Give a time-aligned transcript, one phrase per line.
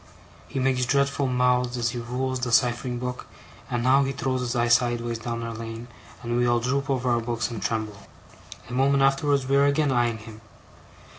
[0.47, 3.27] He makes dreadful mouths as he rules the ciphering book;
[3.69, 5.89] and now he throws his eye sideways down our lane,
[6.23, 7.99] and we all droop over our books and tremble.
[8.67, 10.41] A moment afterwards we are again eyeing him.